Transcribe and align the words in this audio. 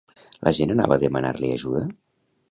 La 0.45 0.53
gent 0.59 0.71
anava 0.75 0.95
a 0.95 1.01
demanar-li 1.03 1.51
ajuda? 1.57 1.83